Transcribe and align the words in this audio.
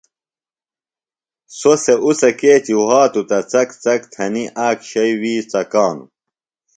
سوۡ 1.57 1.79
سےۡ 1.83 1.99
اُڅہ 2.05 2.29
کیچیۡ 2.39 2.79
وھاتوۡ 2.85 3.27
تہ 3.29 3.37
څک 3.51 3.69
څک 3.83 4.01
تھنی 4.13 4.43
آک 4.67 4.77
شئیۡ 4.89 5.15
وِی 5.21 5.33
څکانوۡ 5.51 6.09